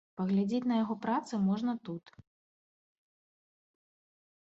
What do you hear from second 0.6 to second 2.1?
на яго працы можна тут.